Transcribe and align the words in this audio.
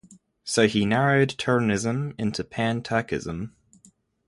So 0.43 0.67
he 0.67 0.83
narrowed 0.87 1.29
Turanism 1.37 2.15
into 2.17 2.43
Pan-Turkism. 2.43 3.51